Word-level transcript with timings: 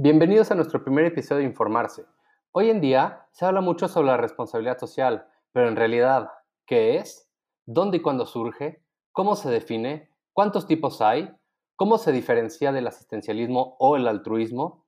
Bienvenidos 0.00 0.52
a 0.52 0.54
nuestro 0.54 0.84
primer 0.84 1.06
episodio 1.06 1.40
de 1.40 1.48
Informarse. 1.48 2.06
Hoy 2.52 2.70
en 2.70 2.80
día 2.80 3.26
se 3.32 3.44
habla 3.44 3.60
mucho 3.60 3.88
sobre 3.88 4.06
la 4.06 4.16
responsabilidad 4.16 4.78
social, 4.78 5.26
pero 5.50 5.66
en 5.66 5.74
realidad, 5.74 6.30
¿qué 6.66 6.98
es? 6.98 7.28
¿Dónde 7.66 7.96
y 7.96 8.00
cuándo 8.00 8.24
surge? 8.24 8.80
¿Cómo 9.10 9.34
se 9.34 9.50
define? 9.50 10.08
¿Cuántos 10.32 10.68
tipos 10.68 11.00
hay? 11.00 11.34
¿Cómo 11.74 11.98
se 11.98 12.12
diferencia 12.12 12.70
del 12.70 12.86
asistencialismo 12.86 13.74
o 13.80 13.96
el 13.96 14.06
altruismo? 14.06 14.86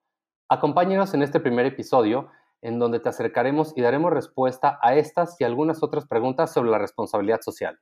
Acompáñenos 0.48 1.12
en 1.12 1.22
este 1.22 1.40
primer 1.40 1.66
episodio 1.66 2.30
en 2.62 2.78
donde 2.78 3.00
te 3.00 3.08
acercaremos 3.08 3.72
y 3.76 3.80
daremos 3.80 4.12
respuesta 4.12 4.78
a 4.80 4.94
estas 4.94 5.40
y 5.40 5.44
algunas 5.44 5.82
otras 5.82 6.06
preguntas 6.06 6.52
sobre 6.52 6.70
la 6.70 6.78
responsabilidad 6.78 7.40
social. 7.40 7.80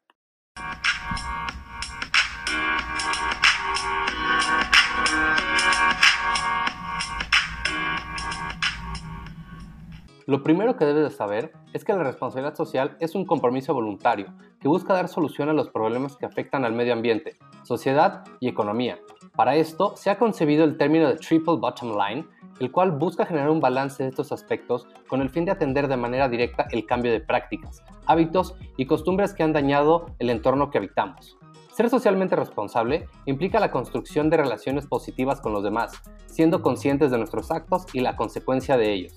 Lo 10.29 10.43
primero 10.43 10.77
que 10.77 10.85
debes 10.85 11.05
de 11.05 11.17
saber 11.17 11.55
es 11.73 11.87
que 11.87 11.95
la 11.95 12.03
responsabilidad 12.03 12.55
social 12.55 12.99
es 13.01 13.15
un 13.15 13.25
compromiso 13.25 13.73
voluntario 13.73 14.27
que 14.61 14.69
busca 14.69 14.93
dar 14.93 15.09
solución 15.09 15.49
a 15.49 15.55
los 15.55 15.71
problemas 15.71 16.19
que 16.19 16.27
afectan 16.27 16.67
al 16.67 16.75
medio 16.75 16.93
ambiente, 16.93 17.39
sociedad 17.63 18.25
y 18.39 18.47
economía. 18.47 18.99
Para 19.35 19.57
esto 19.57 19.97
se 19.97 20.11
ha 20.11 20.19
concebido 20.19 20.65
el 20.65 20.77
término 20.77 21.09
de 21.09 21.17
Triple 21.17 21.57
Bottom 21.57 21.97
Line, 21.97 22.27
el 22.61 22.71
cual 22.71 22.91
busca 22.91 23.25
generar 23.25 23.49
un 23.49 23.61
balance 23.61 24.03
de 24.03 24.11
estos 24.11 24.31
aspectos 24.31 24.87
con 25.07 25.23
el 25.23 25.31
fin 25.31 25.47
de 25.47 25.53
atender 25.53 25.89
de 25.89 25.97
manera 25.97 26.29
directa 26.29 26.69
el 26.73 26.85
cambio 26.85 27.11
de 27.11 27.21
prácticas, 27.21 27.83
hábitos 28.05 28.55
y 28.77 28.85
costumbres 28.85 29.33
que 29.33 29.45
han 29.45 29.55
dañado 29.55 30.15
el 30.19 30.29
entorno 30.29 30.71
que 30.71 30.77
habitamos. 30.77 31.39
Ser 31.73 31.89
socialmente 31.89 32.37
responsable 32.37 33.07
implica 33.25 33.61
la 33.61 33.71
construcción 33.71 34.29
de 34.29 34.37
relaciones 34.37 34.87
positivas 34.87 35.41
con 35.41 35.55
los 35.55 35.63
demás, 35.63 35.93
siendo 36.27 36.61
conscientes 36.61 37.11
de 37.11 37.17
nuestros 37.17 37.51
actos 37.51 37.87
y 37.95 38.01
la 38.01 38.17
consecuencia 38.17 38.77
de 38.77 38.93
ellos, 38.93 39.15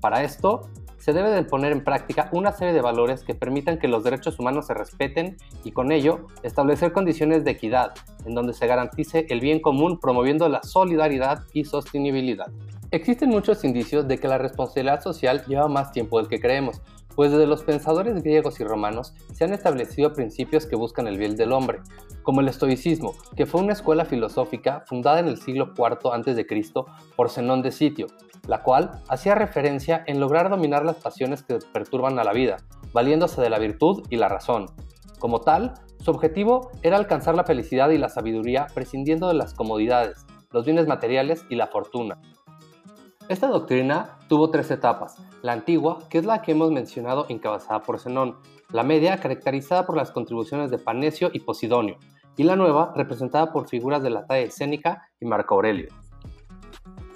para 0.00 0.22
esto, 0.22 0.68
se 1.00 1.14
debe 1.14 1.30
de 1.30 1.42
poner 1.42 1.72
en 1.72 1.82
práctica 1.82 2.28
una 2.32 2.52
serie 2.52 2.74
de 2.74 2.82
valores 2.82 3.24
que 3.24 3.34
permitan 3.34 3.78
que 3.78 3.88
los 3.88 4.04
derechos 4.04 4.38
humanos 4.38 4.66
se 4.66 4.74
respeten 4.74 5.38
y 5.64 5.72
con 5.72 5.92
ello 5.92 6.26
establecer 6.42 6.92
condiciones 6.92 7.42
de 7.42 7.52
equidad 7.52 7.94
en 8.26 8.34
donde 8.34 8.52
se 8.52 8.66
garantice 8.66 9.26
el 9.30 9.40
bien 9.40 9.60
común 9.60 9.98
promoviendo 9.98 10.48
la 10.48 10.62
solidaridad 10.62 11.44
y 11.54 11.64
sostenibilidad. 11.64 12.48
Existen 12.90 13.30
muchos 13.30 13.64
indicios 13.64 14.08
de 14.08 14.18
que 14.18 14.28
la 14.28 14.36
responsabilidad 14.36 15.00
social 15.00 15.44
lleva 15.46 15.68
más 15.68 15.92
tiempo 15.92 16.18
del 16.18 16.28
que 16.28 16.40
creemos, 16.40 16.82
pues 17.20 17.32
desde 17.32 17.46
los 17.46 17.64
pensadores 17.64 18.22
griegos 18.22 18.60
y 18.60 18.64
romanos 18.64 19.12
se 19.34 19.44
han 19.44 19.52
establecido 19.52 20.14
principios 20.14 20.64
que 20.64 20.74
buscan 20.74 21.06
el 21.06 21.18
bien 21.18 21.36
del 21.36 21.52
hombre, 21.52 21.80
como 22.22 22.40
el 22.40 22.48
estoicismo, 22.48 23.12
que 23.36 23.44
fue 23.44 23.60
una 23.60 23.74
escuela 23.74 24.06
filosófica 24.06 24.84
fundada 24.86 25.20
en 25.20 25.28
el 25.28 25.36
siglo 25.36 25.74
IV 25.76 26.14
a.C. 26.14 26.46
por 27.16 27.28
Zenón 27.28 27.60
de 27.60 27.72
Sitio, 27.72 28.06
la 28.48 28.62
cual 28.62 29.02
hacía 29.10 29.34
referencia 29.34 30.02
en 30.06 30.18
lograr 30.18 30.48
dominar 30.48 30.86
las 30.86 30.96
pasiones 30.96 31.42
que 31.42 31.58
perturban 31.74 32.18
a 32.18 32.24
la 32.24 32.32
vida, 32.32 32.56
valiéndose 32.94 33.42
de 33.42 33.50
la 33.50 33.58
virtud 33.58 34.02
y 34.08 34.16
la 34.16 34.30
razón. 34.30 34.70
Como 35.18 35.42
tal, 35.42 35.74
su 35.98 36.12
objetivo 36.12 36.70
era 36.80 36.96
alcanzar 36.96 37.34
la 37.34 37.44
felicidad 37.44 37.90
y 37.90 37.98
la 37.98 38.08
sabiduría 38.08 38.66
prescindiendo 38.72 39.28
de 39.28 39.34
las 39.34 39.52
comodidades, 39.52 40.24
los 40.52 40.64
bienes 40.64 40.86
materiales 40.86 41.44
y 41.50 41.56
la 41.56 41.66
fortuna. 41.66 42.18
Esta 43.30 43.46
doctrina 43.46 44.18
tuvo 44.28 44.50
tres 44.50 44.72
etapas. 44.72 45.16
La 45.42 45.52
antigua, 45.52 46.00
que 46.10 46.18
es 46.18 46.24
la 46.24 46.42
que 46.42 46.50
hemos 46.50 46.72
mencionado 46.72 47.26
encabezada 47.28 47.80
por 47.80 48.00
Zenón, 48.00 48.38
la 48.72 48.82
media, 48.82 49.20
caracterizada 49.20 49.86
por 49.86 49.96
las 49.96 50.10
contribuciones 50.10 50.72
de 50.72 50.78
Panecio 50.78 51.30
y 51.32 51.38
Posidonio, 51.38 51.96
y 52.36 52.42
la 52.42 52.56
nueva, 52.56 52.92
representada 52.96 53.52
por 53.52 53.68
figuras 53.68 54.02
de 54.02 54.10
la 54.10 54.26
talla 54.26 54.40
escénica 54.40 55.08
y 55.20 55.26
Marco 55.26 55.54
Aurelio. 55.54 55.90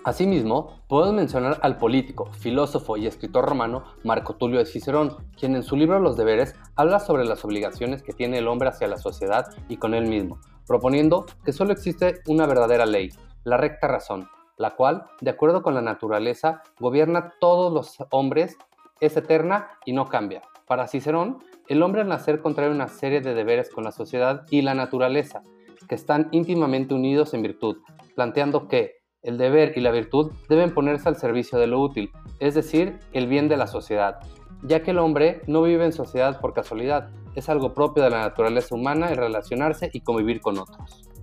Asimismo, 0.05 0.85
podemos 0.87 1.17
mencionar 1.17 1.59
al 1.63 1.79
político, 1.79 2.31
filósofo 2.39 2.97
y 2.97 3.09
escritor 3.09 3.45
romano 3.45 3.83
Marco 4.05 4.37
Tulio 4.37 4.61
de 4.61 4.67
Cicerón, 4.67 5.17
quien 5.37 5.57
en 5.57 5.65
su 5.65 5.75
libro 5.75 5.99
Los 5.99 6.17
deberes 6.17 6.55
habla 6.77 7.01
sobre 7.01 7.25
las 7.25 7.45
obligaciones 7.45 8.05
que 8.05 8.13
tiene 8.13 8.39
el 8.39 8.47
hombre 8.47 8.69
hacia 8.69 8.87
la 8.87 8.99
sociedad 8.99 9.49
y 9.69 9.79
con 9.79 9.95
él 9.95 10.07
mismo, 10.07 10.39
proponiendo 10.65 11.27
que 11.45 11.53
solo 11.53 11.73
existe 11.73 12.21
una 12.29 12.47
verdadera 12.47 12.87
ley, 12.87 13.11
la 13.43 13.57
recta 13.57 13.89
razón, 13.89 14.29
la 14.57 14.73
cual, 14.73 15.05
de 15.21 15.31
acuerdo 15.31 15.63
con 15.63 15.75
la 15.75 15.83
naturaleza, 15.83 16.63
gobierna 16.79 17.33
todos 17.41 17.73
los 17.73 17.97
hombres, 18.11 18.57
es 19.01 19.17
eterna 19.17 19.69
y 19.85 19.93
no 19.93 20.09
cambia. 20.09 20.43
Para 20.67 20.87
Cicerón, 20.87 21.39
el 21.69 21.83
hombre 21.83 22.03
al 22.03 22.09
nacer 22.09 22.41
contrae 22.41 22.71
una 22.71 22.89
serie 22.89 23.21
de 23.21 23.35
deberes 23.35 23.71
con 23.71 23.85
la 23.85 23.93
sociedad 23.93 24.45
y 24.51 24.63
la 24.63 24.75
naturaleza, 24.75 25.43
que 25.89 25.95
están 25.95 26.29
íntimamente 26.31 26.95
unidos 26.95 27.35
en 27.35 27.43
virtud, 27.43 27.79
planteando 28.15 28.69
que 28.69 28.97
el 29.23 29.39
deber 29.39 29.73
y 29.77 29.81
la 29.81 29.91
virtud 29.91 30.33
deben 30.49 30.73
ponerse 30.75 31.09
al 31.09 31.17
servicio 31.17 31.59
de 31.59 31.67
lo 31.67 31.81
útil, 31.81 32.11
es 32.41 32.55
decir, 32.55 32.99
el 33.13 33.27
bien 33.27 33.49
de 33.49 33.57
la 33.57 33.67
sociedad, 33.67 34.21
ya 34.63 34.83
que 34.83 34.93
el 34.93 34.99
hombre 34.99 35.43
no 35.47 35.63
vive 35.63 35.85
en 35.85 35.93
sociedad 35.93 36.41
por 36.41 36.53
casualidad, 36.53 37.11
es 37.35 37.49
algo 37.49 37.75
propio 37.75 38.03
de 38.03 38.11
la 38.11 38.21
naturaleza 38.21 38.75
humana 38.75 39.11
el 39.11 39.17
relacionarse 39.17 39.91
y 39.93 40.01
convivir 40.01 40.41
con 40.41 40.59
otros. 40.59 41.14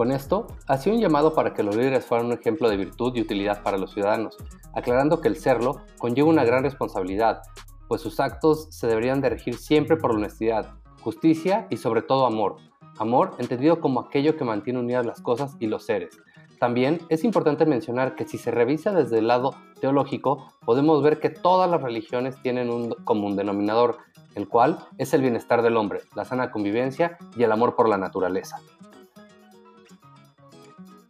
Con 0.00 0.12
esto, 0.12 0.46
hacía 0.66 0.94
un 0.94 0.98
llamado 0.98 1.34
para 1.34 1.52
que 1.52 1.62
los 1.62 1.76
líderes 1.76 2.06
fueran 2.06 2.28
un 2.28 2.32
ejemplo 2.32 2.70
de 2.70 2.78
virtud 2.78 3.14
y 3.14 3.20
utilidad 3.20 3.62
para 3.62 3.76
los 3.76 3.92
ciudadanos, 3.92 4.34
aclarando 4.74 5.20
que 5.20 5.28
el 5.28 5.36
serlo 5.36 5.82
conlleva 5.98 6.30
una 6.30 6.42
gran 6.42 6.62
responsabilidad, 6.62 7.42
pues 7.86 8.00
sus 8.00 8.18
actos 8.18 8.68
se 8.70 8.86
deberían 8.86 9.20
de 9.20 9.28
regir 9.28 9.58
siempre 9.58 9.98
por 9.98 10.12
honestidad, 10.12 10.72
justicia 11.02 11.66
y 11.68 11.76
sobre 11.76 12.00
todo 12.00 12.24
amor. 12.24 12.56
Amor 12.98 13.34
entendido 13.36 13.82
como 13.82 14.00
aquello 14.00 14.38
que 14.38 14.44
mantiene 14.44 14.78
unidas 14.78 15.04
las 15.04 15.20
cosas 15.20 15.54
y 15.60 15.66
los 15.66 15.84
seres, 15.84 16.18
también 16.60 17.00
es 17.08 17.24
importante 17.24 17.64
mencionar 17.64 18.14
que 18.14 18.26
si 18.26 18.36
se 18.36 18.50
revisa 18.50 18.92
desde 18.92 19.18
el 19.18 19.28
lado 19.28 19.54
teológico, 19.80 20.46
podemos 20.64 21.02
ver 21.02 21.18
que 21.18 21.28
todas 21.28 21.70
las 21.70 21.82
religiones 21.82 22.40
tienen 22.42 22.68
un 22.68 22.90
común 23.04 23.34
denominador, 23.34 23.96
el 24.34 24.46
cual 24.46 24.78
es 24.98 25.14
el 25.14 25.22
bienestar 25.22 25.60
del 25.62 25.78
hombre, 25.78 26.00
la 26.14 26.26
sana 26.26 26.50
convivencia 26.50 27.16
y 27.34 27.44
el 27.44 27.52
amor 27.52 27.76
por 27.76 27.88
la 27.88 27.96
naturaleza. 27.96 28.60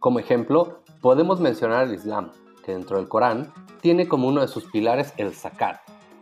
Como 0.01 0.17
ejemplo, 0.17 0.79
podemos 0.99 1.39
mencionar 1.39 1.85
el 1.85 1.93
Islam, 1.93 2.31
que 2.65 2.71
dentro 2.71 2.97
del 2.97 3.07
Corán 3.07 3.53
tiene 3.81 4.07
como 4.07 4.27
uno 4.27 4.41
de 4.41 4.47
sus 4.47 4.65
pilares 4.65 5.13
el 5.17 5.31
zakat, 5.35 5.79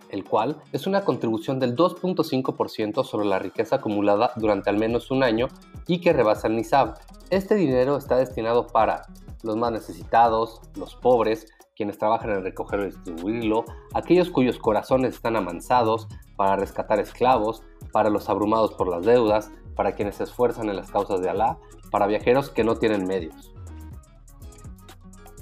el 0.09 0.25
cual 0.25 0.61
es 0.73 0.85
una 0.85 1.05
contribución 1.05 1.61
del 1.61 1.77
2.5% 1.77 3.05
sobre 3.05 3.25
la 3.25 3.39
riqueza 3.39 3.77
acumulada 3.77 4.33
durante 4.35 4.69
al 4.69 4.77
menos 4.77 5.11
un 5.11 5.23
año 5.23 5.47
y 5.87 6.01
que 6.01 6.11
rebasa 6.11 6.49
el 6.49 6.57
nisab. 6.57 6.95
Este 7.29 7.55
dinero 7.55 7.95
está 7.95 8.17
destinado 8.17 8.67
para 8.67 9.03
los 9.43 9.55
más 9.55 9.71
necesitados, 9.71 10.59
los 10.75 10.97
pobres, 10.97 11.47
quienes 11.73 11.97
trabajan 11.97 12.31
en 12.31 12.43
recogerlo 12.43 12.87
y 12.87 12.91
distribuirlo, 12.91 13.63
aquellos 13.93 14.29
cuyos 14.29 14.59
corazones 14.59 15.13
están 15.13 15.37
amansados, 15.37 16.09
para 16.35 16.57
rescatar 16.57 16.99
esclavos, 16.99 17.63
para 17.93 18.09
los 18.09 18.27
abrumados 18.27 18.73
por 18.73 18.89
las 18.89 19.05
deudas, 19.05 19.51
para 19.77 19.95
quienes 19.95 20.15
se 20.15 20.25
esfuerzan 20.25 20.67
en 20.67 20.75
las 20.75 20.91
causas 20.91 21.21
de 21.21 21.29
Alá, 21.29 21.57
para 21.91 22.07
viajeros 22.07 22.49
que 22.49 22.65
no 22.65 22.75
tienen 22.75 23.07
medios. 23.07 23.53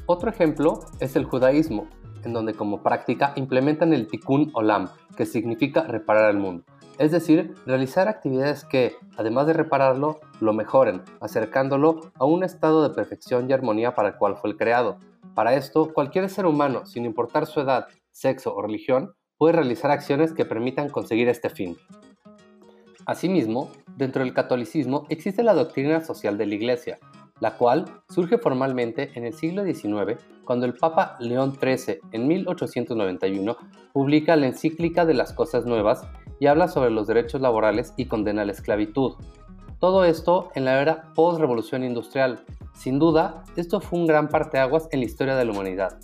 Otro 0.10 0.30
ejemplo 0.30 0.80
es 1.02 1.18
el 1.18 1.26
judaísmo, 1.26 1.90
en 2.24 2.32
donde 2.32 2.54
como 2.54 2.82
práctica 2.82 3.34
implementan 3.36 3.92
el 3.92 4.08
tikkun 4.08 4.52
olam, 4.54 4.88
que 5.18 5.26
significa 5.26 5.82
reparar 5.84 6.30
el 6.32 6.38
mundo. 6.38 6.64
Es 6.98 7.12
decir, 7.12 7.54
realizar 7.66 8.08
actividades 8.08 8.64
que, 8.64 8.96
además 9.18 9.48
de 9.48 9.54
repararlo, 9.54 10.22
lo 10.40 10.54
mejoren, 10.54 11.02
acercándolo 11.20 12.00
a 12.16 12.24
un 12.24 12.46
estado 12.46 12.88
de 12.88 12.96
perfección 12.96 13.50
y 13.50 13.54
armonía 13.54 13.96
para 13.96 14.08
el 14.08 14.16
cual 14.16 14.38
fue 14.38 14.52
el 14.52 14.56
creado. 14.56 14.98
Para 15.36 15.56
esto, 15.56 15.94
cualquier 15.94 16.30
ser 16.30 16.46
humano, 16.46 16.86
sin 16.86 17.04
importar 17.04 17.46
su 17.46 17.60
edad, 17.60 17.88
sexo 18.12 18.56
o 18.56 18.62
religión, 18.62 19.14
puede 19.38 19.56
realizar 19.56 19.92
acciones 19.92 20.32
que 20.32 20.46
permitan 20.46 20.88
conseguir 20.90 21.28
este 21.28 21.50
fin. 21.50 21.76
Asimismo, 23.06 23.72
dentro 23.98 24.24
del 24.24 24.34
catolicismo 24.34 25.06
existe 25.10 25.44
la 25.44 25.54
doctrina 25.54 26.00
social 26.00 26.38
de 26.38 26.46
la 26.46 26.56
Iglesia, 26.56 26.98
la 27.40 27.58
cual 27.58 27.86
surge 28.10 28.38
formalmente 28.38 29.12
en 29.16 29.26
el 29.26 29.34
siglo 29.34 29.64
XIX 29.64 30.20
cuando 30.44 30.66
el 30.66 30.74
Papa 30.74 31.18
León 31.20 31.58
XIII 31.60 32.00
en 32.12 32.28
1891 32.28 33.58
publica 33.94 34.36
la 34.36 34.48
encíclica 34.48 35.06
de 35.06 35.14
las 35.14 35.34
cosas 35.34 35.66
nuevas 35.66 36.04
y 36.40 36.48
habla 36.48 36.68
sobre 36.68 36.92
los 36.92 37.08
derechos 37.08 37.42
laborales 37.42 37.94
y 37.98 38.06
condena 38.06 38.46
la 38.46 38.52
esclavitud. 38.52 39.16
Todo 39.80 40.06
esto 40.06 40.50
en 40.56 40.66
la 40.66 40.82
era 40.82 41.14
post-revolución 41.14 41.84
industrial. 41.84 42.44
Sin 42.74 42.98
duda, 42.98 43.44
esto 43.56 43.80
fue 43.80 44.00
un 44.00 44.08
gran 44.08 44.30
parteaguas 44.30 44.88
en 44.92 45.02
la 45.02 45.06
historia 45.06 45.36
de 45.36 45.46
la 45.46 45.52
humanidad. 45.52 46.00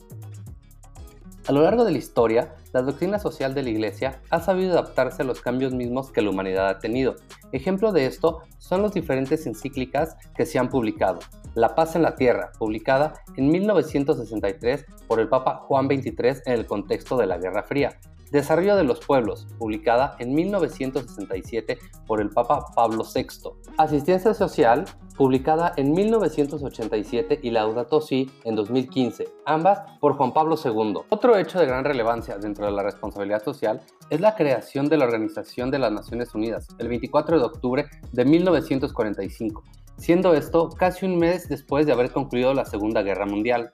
A 1.47 1.51
lo 1.51 1.61
largo 1.61 1.83
de 1.83 1.91
la 1.91 1.97
historia, 1.97 2.55
la 2.73 2.81
doctrina 2.81 3.19
social 3.19 3.53
de 3.53 3.63
la 3.63 3.69
Iglesia 3.69 4.21
ha 4.31 4.39
sabido 4.39 4.73
adaptarse 4.73 5.21
a 5.21 5.25
los 5.25 5.41
cambios 5.41 5.73
mismos 5.73 6.11
que 6.11 6.21
la 6.21 6.31
humanidad 6.31 6.69
ha 6.69 6.79
tenido. 6.79 7.15
Ejemplo 7.51 7.91
de 7.91 8.07
esto 8.07 8.41
son 8.57 8.81
las 8.81 8.93
diferentes 8.93 9.45
encíclicas 9.45 10.17
que 10.35 10.47
se 10.47 10.57
han 10.57 10.69
publicado. 10.69 11.19
La 11.53 11.75
paz 11.75 11.95
en 11.95 12.01
la 12.01 12.15
tierra, 12.15 12.51
publicada 12.57 13.13
en 13.37 13.49
1963 13.49 14.85
por 15.07 15.19
el 15.19 15.29
Papa 15.29 15.61
Juan 15.67 15.85
XXIII 15.85 16.41
en 16.45 16.53
el 16.53 16.65
contexto 16.65 17.15
de 17.15 17.27
la 17.27 17.37
Guerra 17.37 17.63
Fría. 17.63 17.99
Desarrollo 18.33 18.75
de 18.75 18.83
los 18.83 18.99
Pueblos, 18.99 19.45
publicada 19.59 20.15
en 20.17 20.33
1967 20.33 21.77
por 22.07 22.19
el 22.19 22.31
Papa 22.31 22.65
Pablo 22.75 23.03
VI. 23.03 23.51
Asistencia 23.77 24.33
Social, 24.33 24.85
publicada 25.15 25.73
en 25.77 25.93
1987 25.93 27.41
y 27.43 27.51
Laudato 27.51 28.01
Si 28.01 28.31
en 28.43 28.55
2015, 28.55 29.27
ambas 29.45 29.83
por 29.99 30.13
Juan 30.13 30.33
Pablo 30.33 30.55
II. 30.55 30.95
Otro 31.09 31.37
hecho 31.37 31.59
de 31.59 31.67
gran 31.67 31.85
relevancia 31.85 32.39
dentro 32.39 32.65
de 32.65 32.71
la 32.71 32.81
responsabilidad 32.81 33.43
social 33.43 33.81
es 34.09 34.19
la 34.19 34.35
creación 34.35 34.89
de 34.89 34.97
la 34.97 35.05
Organización 35.05 35.69
de 35.69 35.77
las 35.77 35.91
Naciones 35.91 36.33
Unidas 36.33 36.67
el 36.79 36.87
24 36.87 37.37
de 37.37 37.45
octubre 37.45 37.85
de 38.13 38.25
1945, 38.25 39.63
siendo 39.97 40.33
esto 40.33 40.69
casi 40.69 41.05
un 41.05 41.19
mes 41.19 41.47
después 41.49 41.85
de 41.85 41.93
haber 41.93 42.11
concluido 42.11 42.55
la 42.55 42.65
Segunda 42.65 43.03
Guerra 43.03 43.27
Mundial. 43.27 43.73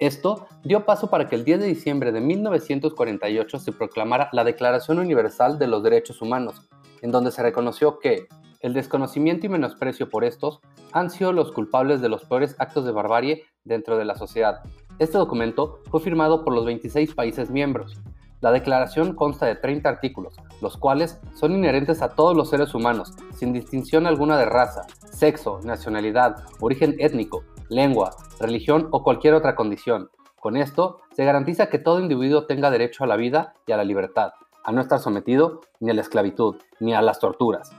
Esto 0.00 0.46
dio 0.62 0.84
paso 0.84 1.10
para 1.10 1.28
que 1.28 1.34
el 1.34 1.44
10 1.44 1.58
de 1.58 1.66
diciembre 1.66 2.12
de 2.12 2.20
1948 2.20 3.58
se 3.58 3.72
proclamara 3.72 4.28
la 4.32 4.44
Declaración 4.44 5.00
Universal 5.00 5.58
de 5.58 5.66
los 5.66 5.82
Derechos 5.82 6.22
Humanos, 6.22 6.68
en 7.02 7.10
donde 7.10 7.32
se 7.32 7.42
reconoció 7.42 7.98
que 7.98 8.28
el 8.60 8.74
desconocimiento 8.74 9.46
y 9.46 9.48
menosprecio 9.48 10.08
por 10.08 10.24
estos 10.24 10.60
han 10.92 11.10
sido 11.10 11.32
los 11.32 11.50
culpables 11.50 12.00
de 12.00 12.08
los 12.08 12.24
peores 12.24 12.54
actos 12.58 12.84
de 12.84 12.92
barbarie 12.92 13.44
dentro 13.64 13.98
de 13.98 14.04
la 14.04 14.14
sociedad. 14.14 14.60
Este 15.00 15.18
documento 15.18 15.80
fue 15.90 16.00
firmado 16.00 16.44
por 16.44 16.54
los 16.54 16.64
26 16.64 17.14
países 17.14 17.50
miembros. 17.50 18.00
La 18.40 18.52
declaración 18.52 19.16
consta 19.16 19.46
de 19.46 19.56
30 19.56 19.88
artículos, 19.88 20.36
los 20.60 20.76
cuales 20.76 21.20
son 21.34 21.52
inherentes 21.52 22.02
a 22.02 22.10
todos 22.10 22.36
los 22.36 22.50
seres 22.50 22.72
humanos, 22.72 23.14
sin 23.34 23.52
distinción 23.52 24.06
alguna 24.06 24.38
de 24.38 24.44
raza, 24.44 24.86
sexo, 25.10 25.60
nacionalidad, 25.64 26.44
origen 26.60 26.94
étnico, 27.00 27.42
lengua, 27.68 28.16
religión 28.40 28.88
o 28.90 29.02
cualquier 29.02 29.34
otra 29.34 29.54
condición. 29.54 30.10
Con 30.40 30.56
esto, 30.56 31.00
se 31.12 31.24
garantiza 31.24 31.68
que 31.68 31.78
todo 31.78 32.00
individuo 32.00 32.46
tenga 32.46 32.70
derecho 32.70 33.04
a 33.04 33.06
la 33.06 33.16
vida 33.16 33.54
y 33.66 33.72
a 33.72 33.76
la 33.76 33.84
libertad, 33.84 34.32
a 34.64 34.72
no 34.72 34.80
estar 34.80 35.00
sometido 35.00 35.60
ni 35.80 35.90
a 35.90 35.94
la 35.94 36.02
esclavitud, 36.02 36.56
ni 36.80 36.94
a 36.94 37.02
las 37.02 37.18
torturas. 37.18 37.72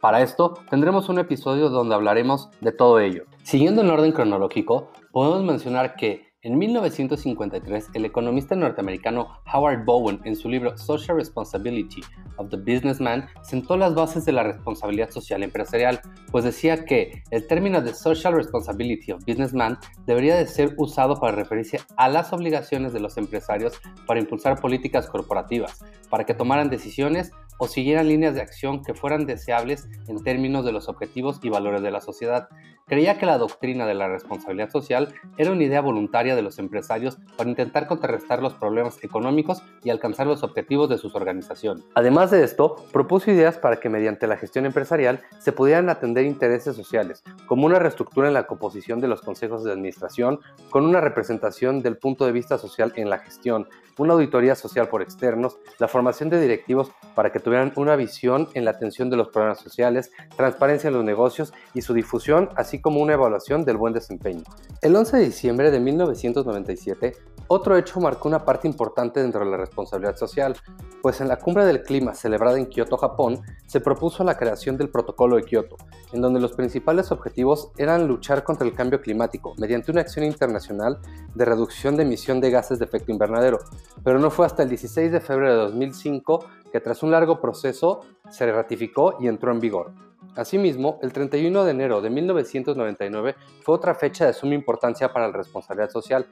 Para 0.00 0.20
esto, 0.20 0.54
tendremos 0.68 1.08
un 1.08 1.18
episodio 1.18 1.70
donde 1.70 1.94
hablaremos 1.94 2.50
de 2.60 2.72
todo 2.72 3.00
ello. 3.00 3.24
Siguiendo 3.42 3.80
en 3.80 3.90
orden 3.90 4.12
cronológico, 4.12 4.90
podemos 5.12 5.42
mencionar 5.42 5.96
que 5.96 6.33
en 6.44 6.58
1953, 6.58 7.88
el 7.94 8.04
economista 8.04 8.54
norteamericano 8.54 9.40
Howard 9.50 9.86
Bowen, 9.86 10.20
en 10.24 10.36
su 10.36 10.50
libro 10.50 10.76
Social 10.76 11.16
Responsibility 11.16 12.02
of 12.36 12.50
the 12.50 12.58
Businessman, 12.58 13.26
sentó 13.42 13.78
las 13.78 13.94
bases 13.94 14.26
de 14.26 14.32
la 14.32 14.42
responsabilidad 14.42 15.08
social 15.10 15.42
empresarial, 15.42 16.02
pues 16.30 16.44
decía 16.44 16.84
que 16.84 17.22
el 17.30 17.46
término 17.46 17.80
de 17.80 17.94
Social 17.94 18.34
Responsibility 18.34 19.12
of 19.12 19.24
Businessman 19.24 19.78
debería 20.06 20.36
de 20.36 20.46
ser 20.46 20.74
usado 20.76 21.18
para 21.18 21.34
referirse 21.34 21.80
a 21.96 22.10
las 22.10 22.30
obligaciones 22.34 22.92
de 22.92 23.00
los 23.00 23.16
empresarios 23.16 23.80
para 24.06 24.20
impulsar 24.20 24.60
políticas 24.60 25.08
corporativas, 25.08 25.82
para 26.10 26.24
que 26.24 26.34
tomaran 26.34 26.68
decisiones 26.68 27.32
o 27.58 27.68
siguieran 27.68 28.08
líneas 28.08 28.34
de 28.34 28.42
acción 28.42 28.82
que 28.82 28.94
fueran 28.94 29.26
deseables 29.26 29.88
en 30.08 30.22
términos 30.22 30.64
de 30.64 30.72
los 30.72 30.88
objetivos 30.88 31.40
y 31.42 31.48
valores 31.48 31.82
de 31.82 31.90
la 31.90 32.00
sociedad. 32.00 32.48
Creía 32.86 33.16
que 33.16 33.24
la 33.24 33.38
doctrina 33.38 33.86
de 33.86 33.94
la 33.94 34.08
responsabilidad 34.08 34.68
social 34.68 35.14
era 35.38 35.52
una 35.52 35.64
idea 35.64 35.80
voluntaria 35.80 36.36
de 36.36 36.42
los 36.42 36.58
empresarios 36.58 37.16
para 37.34 37.48
intentar 37.48 37.86
contrarrestar 37.86 38.42
los 38.42 38.52
problemas 38.52 39.02
económicos 39.02 39.62
y 39.82 39.88
alcanzar 39.88 40.26
los 40.26 40.42
objetivos 40.42 40.90
de 40.90 40.98
sus 40.98 41.14
organizaciones. 41.14 41.82
Además 41.94 42.30
de 42.30 42.44
esto, 42.44 42.76
propuso 42.92 43.30
ideas 43.30 43.56
para 43.56 43.80
que 43.80 43.88
mediante 43.88 44.26
la 44.26 44.36
gestión 44.36 44.66
empresarial 44.66 45.22
se 45.38 45.52
pudieran 45.52 45.88
atender 45.88 46.26
intereses 46.26 46.76
sociales, 46.76 47.22
como 47.46 47.64
una 47.64 47.78
reestructura 47.78 48.28
en 48.28 48.34
la 48.34 48.46
composición 48.46 49.00
de 49.00 49.08
los 49.08 49.22
consejos 49.22 49.64
de 49.64 49.72
administración, 49.72 50.40
con 50.68 50.84
una 50.84 51.00
representación 51.00 51.80
del 51.80 51.96
punto 51.96 52.26
de 52.26 52.32
vista 52.32 52.58
social 52.58 52.92
en 52.96 53.08
la 53.08 53.18
gestión, 53.18 53.66
una 53.96 54.12
auditoría 54.12 54.54
social 54.56 54.88
por 54.88 55.00
externos, 55.00 55.56
la 55.78 55.88
formación 55.88 56.28
de 56.28 56.40
directivos 56.40 56.90
para 57.14 57.32
que 57.32 57.40
tuvieran 57.40 57.72
una 57.76 57.96
visión 57.96 58.48
en 58.52 58.66
la 58.66 58.72
atención 58.72 59.08
de 59.08 59.16
los 59.16 59.28
problemas 59.28 59.60
sociales, 59.60 60.10
transparencia 60.36 60.88
en 60.88 60.94
los 60.94 61.04
negocios 61.04 61.54
y 61.72 61.80
su 61.80 61.94
difusión, 61.94 62.50
así 62.56 62.73
como 62.80 63.00
una 63.00 63.14
evaluación 63.14 63.64
del 63.64 63.76
buen 63.76 63.92
desempeño. 63.92 64.42
El 64.80 64.94
11 64.96 65.16
de 65.16 65.24
diciembre 65.24 65.70
de 65.70 65.80
1997, 65.80 67.14
otro 67.46 67.76
hecho 67.76 68.00
marcó 68.00 68.28
una 68.28 68.44
parte 68.44 68.66
importante 68.66 69.20
dentro 69.20 69.44
de 69.44 69.50
la 69.50 69.58
responsabilidad 69.58 70.16
social, 70.16 70.56
pues 71.02 71.20
en 71.20 71.28
la 71.28 71.36
cumbre 71.36 71.66
del 71.66 71.82
clima 71.82 72.14
celebrada 72.14 72.58
en 72.58 72.66
Kioto, 72.66 72.96
Japón, 72.96 73.42
se 73.66 73.80
propuso 73.80 74.24
la 74.24 74.38
creación 74.38 74.78
del 74.78 74.88
Protocolo 74.88 75.36
de 75.36 75.42
Kioto, 75.42 75.76
en 76.12 76.22
donde 76.22 76.40
los 76.40 76.52
principales 76.52 77.12
objetivos 77.12 77.70
eran 77.76 78.08
luchar 78.08 78.44
contra 78.44 78.66
el 78.66 78.74
cambio 78.74 79.02
climático 79.02 79.54
mediante 79.58 79.90
una 79.90 80.00
acción 80.00 80.24
internacional 80.24 80.98
de 81.34 81.44
reducción 81.44 81.96
de 81.96 82.04
emisión 82.04 82.40
de 82.40 82.50
gases 82.50 82.78
de 82.78 82.86
efecto 82.86 83.12
invernadero, 83.12 83.58
pero 84.02 84.18
no 84.18 84.30
fue 84.30 84.46
hasta 84.46 84.62
el 84.62 84.70
16 84.70 85.12
de 85.12 85.20
febrero 85.20 85.52
de 85.52 85.62
2005 85.64 86.46
que 86.72 86.80
tras 86.80 87.02
un 87.02 87.10
largo 87.10 87.40
proceso 87.40 88.00
se 88.30 88.50
ratificó 88.50 89.16
y 89.20 89.28
entró 89.28 89.52
en 89.52 89.60
vigor. 89.60 89.92
Asimismo, 90.36 90.98
el 91.02 91.12
31 91.12 91.64
de 91.64 91.70
enero 91.70 92.02
de 92.02 92.10
1999 92.10 93.36
fue 93.62 93.74
otra 93.74 93.94
fecha 93.94 94.26
de 94.26 94.32
suma 94.32 94.54
importancia 94.54 95.12
para 95.12 95.28
la 95.28 95.36
responsabilidad 95.36 95.90
social, 95.90 96.26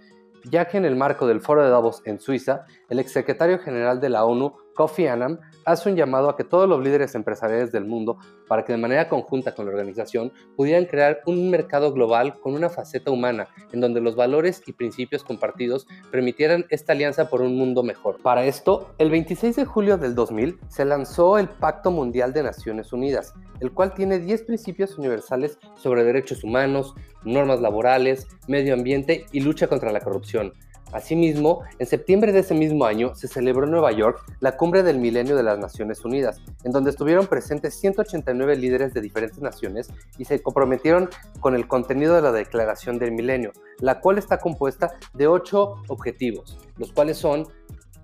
ya 0.45 0.67
que 0.67 0.77
en 0.77 0.85
el 0.85 0.97
marco 0.97 1.27
del 1.27 1.41
Foro 1.41 1.63
de 1.63 1.71
Davos 1.71 2.03
en 2.05 2.19
Suiza, 2.19 2.67
el 2.89 2.99
exsecretario 2.99 3.59
general 3.61 4.01
de 4.01 4.09
la 4.09 4.25
ONU, 4.25 4.55
Kofi 4.75 5.07
Annan, 5.07 5.41
hace 5.65 5.91
un 5.91 5.97
llamado 5.97 6.29
a 6.29 6.37
que 6.37 6.45
todos 6.45 6.69
los 6.69 6.83
líderes 6.83 7.15
empresariales 7.15 7.73
del 7.73 7.85
mundo, 7.85 8.19
para 8.49 8.65
que 8.65 8.73
de 8.73 8.79
manera 8.79 9.09
conjunta 9.09 9.55
con 9.55 9.67
la 9.67 9.73
organización, 9.73 10.33
pudieran 10.57 10.87
crear 10.87 11.21
un 11.27 11.51
mercado 11.51 11.93
global 11.93 12.41
con 12.41 12.55
una 12.55 12.69
faceta 12.69 13.11
humana, 13.11 13.49
en 13.73 13.81
donde 13.81 14.01
los 14.01 14.17
valores 14.17 14.63
y 14.67 14.73
principios 14.73 15.25
compartidos 15.25 15.87
permitieran 16.11 16.67
esta 16.71 16.93
alianza 16.93 17.29
por 17.29 17.43
un 17.43 17.57
mundo 17.57 17.83
mejor. 17.83 18.19
Para 18.23 18.45
esto, 18.45 18.95
el 18.99 19.11
26 19.11 19.57
de 19.57 19.65
julio 19.65 19.99
del 19.99 20.15
2000 20.15 20.59
se 20.69 20.85
lanzó 20.85 21.39
el 21.39 21.49
Pacto 21.49 21.91
Mundial 21.91 22.33
de 22.33 22.43
Naciones 22.43 22.93
Unidas, 22.93 23.35
el 23.61 23.73
cual 23.73 23.95
tiene 23.95 24.19
10 24.19 24.43
principios 24.43 24.99
universales 24.99 25.59
sobre 25.77 26.05
derechos 26.05 26.45
humanos, 26.45 26.95
normas 27.25 27.61
laborales, 27.61 28.27
medio 28.49 28.75
ambiente 28.75 29.27
y 29.33 29.41
lucha 29.41 29.69
contra 29.69 29.93
la 29.93 30.01
corrupción. 30.01 30.53
Asimismo, 30.93 31.63
en 31.79 31.87
septiembre 31.87 32.33
de 32.33 32.41
ese 32.41 32.55
mismo 32.55 32.85
año 32.85 33.15
se 33.15 33.27
celebró 33.27 33.65
en 33.65 33.71
Nueva 33.71 33.93
York 33.93 34.23
la 34.41 34.57
Cumbre 34.57 34.83
del 34.83 34.99
Milenio 34.99 35.37
de 35.37 35.43
las 35.43 35.59
Naciones 35.59 36.05
Unidas, 36.05 36.41
en 36.65 36.73
donde 36.73 36.91
estuvieron 36.91 37.27
presentes 37.27 37.81
189 37.81 38.57
líderes 38.57 38.93
de 38.93 39.01
diferentes 39.01 39.41
naciones 39.41 39.89
y 40.19 40.27
se 40.27 40.43
comprometieron 40.43 41.09
con 41.41 41.55
el 41.55 41.67
contenido 41.67 42.15
de 42.15 42.23
la 42.23 42.33
Declaración 42.33 42.99
del 42.99 43.13
Milenio, 43.13 43.53
la 43.79 44.01
cual 44.01 44.19
está 44.19 44.39
compuesta 44.39 44.93
de 45.15 45.27
ocho 45.27 45.77
objetivos, 45.89 46.59
los 46.77 46.93
cuales 46.93 47.17
son 47.17 47.49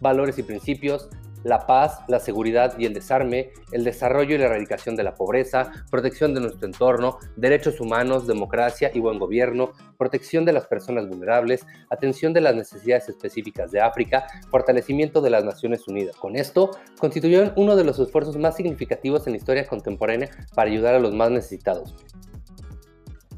valores 0.00 0.38
y 0.38 0.42
principios, 0.42 1.10
la 1.44 1.66
paz, 1.66 2.00
la 2.08 2.20
seguridad 2.20 2.78
y 2.78 2.86
el 2.86 2.94
desarme, 2.94 3.50
el 3.72 3.84
desarrollo 3.84 4.34
y 4.34 4.38
la 4.38 4.46
erradicación 4.46 4.96
de 4.96 5.04
la 5.04 5.14
pobreza, 5.14 5.72
protección 5.90 6.34
de 6.34 6.40
nuestro 6.40 6.66
entorno, 6.66 7.18
derechos 7.36 7.80
humanos, 7.80 8.26
democracia 8.26 8.90
y 8.92 9.00
buen 9.00 9.18
gobierno, 9.18 9.72
protección 9.96 10.44
de 10.44 10.52
las 10.52 10.66
personas 10.66 11.08
vulnerables, 11.08 11.66
atención 11.90 12.32
de 12.32 12.40
las 12.40 12.54
necesidades 12.54 13.08
específicas 13.08 13.70
de 13.70 13.80
África, 13.80 14.26
fortalecimiento 14.50 15.20
de 15.20 15.30
las 15.30 15.44
Naciones 15.44 15.86
Unidas. 15.88 16.16
Con 16.16 16.36
esto, 16.36 16.70
constituyeron 16.98 17.52
uno 17.56 17.76
de 17.76 17.84
los 17.84 17.98
esfuerzos 17.98 18.36
más 18.36 18.56
significativos 18.56 19.26
en 19.26 19.32
la 19.32 19.38
historia 19.38 19.66
contemporánea 19.66 20.30
para 20.54 20.70
ayudar 20.70 20.94
a 20.94 21.00
los 21.00 21.14
más 21.14 21.30
necesitados. 21.30 21.94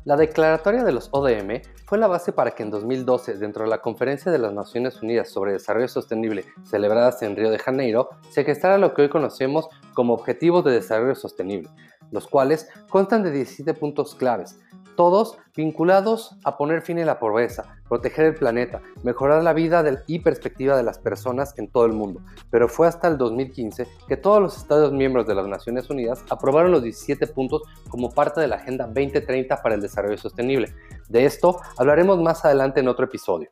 La 0.04 0.16
declaratoria 0.16 0.82
de 0.82 0.92
los 0.92 1.10
ODM 1.12 1.60
fue 1.84 1.98
la 1.98 2.06
base 2.06 2.32
para 2.32 2.52
que 2.52 2.62
en 2.62 2.70
2012, 2.70 3.34
dentro 3.34 3.64
de 3.64 3.70
la 3.70 3.82
Conferencia 3.82 4.32
de 4.32 4.38
las 4.38 4.54
Naciones 4.54 5.02
Unidas 5.02 5.28
sobre 5.28 5.52
Desarrollo 5.52 5.88
Sostenible 5.88 6.46
celebrada 6.64 7.14
en 7.20 7.36
Río 7.36 7.50
de 7.50 7.58
Janeiro, 7.58 8.08
se 8.30 8.44
gestara 8.44 8.78
lo 8.78 8.94
que 8.94 9.02
hoy 9.02 9.08
conocemos 9.10 9.68
como 9.92 10.14
Objetivos 10.14 10.64
de 10.64 10.72
Desarrollo 10.72 11.14
Sostenible, 11.14 11.68
los 12.10 12.26
cuales 12.26 12.70
constan 12.88 13.22
de 13.22 13.30
17 13.30 13.74
puntos 13.74 14.14
claves, 14.14 14.58
todos 15.00 15.38
vinculados 15.56 16.36
a 16.44 16.58
poner 16.58 16.82
fin 16.82 16.98
a 16.98 17.06
la 17.06 17.18
pobreza, 17.18 17.64
proteger 17.88 18.26
el 18.26 18.34
planeta, 18.34 18.82
mejorar 19.02 19.42
la 19.42 19.54
vida 19.54 19.82
y 20.06 20.18
perspectiva 20.18 20.76
de 20.76 20.82
las 20.82 20.98
personas 20.98 21.58
en 21.58 21.68
todo 21.68 21.86
el 21.86 21.94
mundo. 21.94 22.20
Pero 22.50 22.68
fue 22.68 22.86
hasta 22.86 23.08
el 23.08 23.16
2015 23.16 23.88
que 24.06 24.18
todos 24.18 24.42
los 24.42 24.58
Estados 24.58 24.92
miembros 24.92 25.26
de 25.26 25.34
las 25.34 25.46
Naciones 25.46 25.88
Unidas 25.88 26.22
aprobaron 26.28 26.70
los 26.70 26.82
17 26.82 27.26
puntos 27.28 27.62
como 27.88 28.10
parte 28.10 28.42
de 28.42 28.48
la 28.48 28.56
Agenda 28.56 28.84
2030 28.84 29.62
para 29.62 29.74
el 29.74 29.80
Desarrollo 29.80 30.18
Sostenible. 30.18 30.74
De 31.08 31.24
esto 31.24 31.58
hablaremos 31.78 32.20
más 32.20 32.44
adelante 32.44 32.80
en 32.80 32.88
otro 32.88 33.06
episodio. 33.06 33.48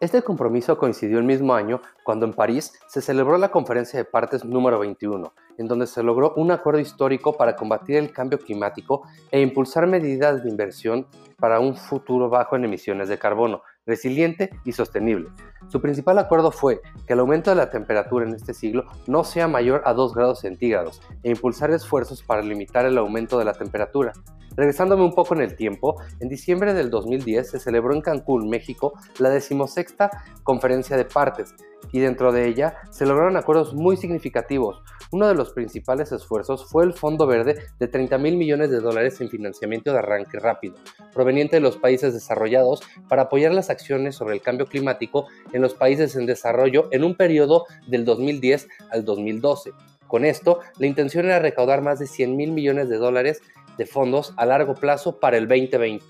Este 0.00 0.22
compromiso 0.22 0.78
coincidió 0.78 1.18
el 1.18 1.24
mismo 1.24 1.52
año 1.52 1.82
cuando 2.04 2.24
en 2.24 2.32
París 2.32 2.72
se 2.86 3.02
celebró 3.02 3.36
la 3.36 3.50
Conferencia 3.50 3.98
de 3.98 4.06
Partes 4.06 4.46
número 4.46 4.78
21, 4.78 5.34
en 5.58 5.68
donde 5.68 5.86
se 5.86 6.02
logró 6.02 6.32
un 6.36 6.50
acuerdo 6.50 6.80
histórico 6.80 7.36
para 7.36 7.54
combatir 7.54 7.96
el 7.96 8.10
cambio 8.10 8.38
climático 8.38 9.02
e 9.30 9.42
impulsar 9.42 9.86
medidas 9.86 10.42
de 10.42 10.48
inversión 10.48 11.06
para 11.38 11.60
un 11.60 11.76
futuro 11.76 12.30
bajo 12.30 12.56
en 12.56 12.64
emisiones 12.64 13.10
de 13.10 13.18
carbono, 13.18 13.60
resiliente 13.84 14.48
y 14.64 14.72
sostenible. 14.72 15.28
Su 15.68 15.82
principal 15.82 16.18
acuerdo 16.18 16.50
fue 16.50 16.80
que 17.06 17.12
el 17.12 17.20
aumento 17.20 17.50
de 17.50 17.56
la 17.56 17.68
temperatura 17.68 18.26
en 18.26 18.34
este 18.34 18.54
siglo 18.54 18.86
no 19.06 19.22
sea 19.22 19.48
mayor 19.48 19.82
a 19.84 19.92
2 19.92 20.14
grados 20.14 20.40
centígrados 20.40 21.02
e 21.22 21.28
impulsar 21.28 21.72
esfuerzos 21.72 22.22
para 22.22 22.40
limitar 22.40 22.86
el 22.86 22.96
aumento 22.96 23.38
de 23.38 23.44
la 23.44 23.52
temperatura. 23.52 24.14
Regresándome 24.56 25.04
un 25.04 25.14
poco 25.14 25.34
en 25.34 25.42
el 25.42 25.56
tiempo, 25.56 26.00
en 26.18 26.28
diciembre 26.28 26.74
del 26.74 26.90
2010 26.90 27.50
se 27.50 27.60
celebró 27.60 27.94
en 27.94 28.00
Cancún, 28.00 28.48
México, 28.48 28.94
la 29.18 29.30
decimosexta 29.30 30.10
conferencia 30.42 30.96
de 30.96 31.04
partes, 31.04 31.54
y 31.92 32.00
dentro 32.00 32.32
de 32.32 32.46
ella 32.46 32.76
se 32.90 33.06
lograron 33.06 33.36
acuerdos 33.36 33.74
muy 33.74 33.96
significativos. 33.96 34.82
Uno 35.12 35.28
de 35.28 35.34
los 35.34 35.52
principales 35.52 36.12
esfuerzos 36.12 36.66
fue 36.66 36.84
el 36.84 36.94
Fondo 36.94 37.26
Verde 37.26 37.62
de 37.78 37.88
30 37.88 38.18
mil 38.18 38.36
millones 38.36 38.70
de 38.70 38.80
dólares 38.80 39.20
en 39.20 39.28
financiamiento 39.28 39.92
de 39.92 39.98
arranque 39.98 40.38
rápido, 40.38 40.74
proveniente 41.12 41.56
de 41.56 41.60
los 41.60 41.76
países 41.76 42.14
desarrollados 42.14 42.82
para 43.08 43.22
apoyar 43.22 43.52
las 43.52 43.70
acciones 43.70 44.14
sobre 44.14 44.34
el 44.34 44.42
cambio 44.42 44.66
climático 44.66 45.26
en 45.52 45.62
los 45.62 45.74
países 45.74 46.16
en 46.16 46.26
desarrollo 46.26 46.88
en 46.90 47.04
un 47.04 47.16
periodo 47.16 47.66
del 47.86 48.04
2010 48.04 48.68
al 48.90 49.04
2012. 49.04 49.72
Con 50.10 50.24
esto, 50.24 50.58
la 50.78 50.88
intención 50.88 51.26
era 51.26 51.38
recaudar 51.38 51.82
más 51.82 52.00
de 52.00 52.08
100 52.08 52.36
mil 52.36 52.50
millones 52.50 52.88
de 52.88 52.96
dólares 52.96 53.42
de 53.80 53.86
fondos 53.86 54.34
a 54.36 54.44
largo 54.44 54.74
plazo 54.74 55.20
para 55.20 55.38
el 55.38 55.48
2020. 55.48 56.04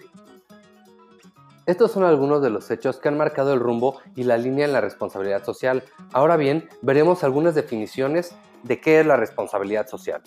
Estos 1.67 1.93
son 1.93 2.03
algunos 2.03 2.43
de 2.43 2.51
los 2.51 2.69
hechos 2.69 2.99
que 2.99 3.07
han 3.07 3.17
marcado 3.17 3.55
el 3.55 3.61
rumbo 3.61 4.01
y 4.17 4.25
la 4.25 4.39
línea 4.39 4.65
en 4.65 4.73
la 4.73 4.81
responsabilidad 4.81 5.45
social. 5.45 5.85
Ahora 6.13 6.37
bien, 6.37 6.69
veremos 6.83 7.23
algunas 7.23 7.55
definiciones 7.55 8.35
de 8.65 8.81
qué 8.81 8.99
es 8.99 9.07
la 9.07 9.17
responsabilidad 9.17 9.87
social. 9.87 10.21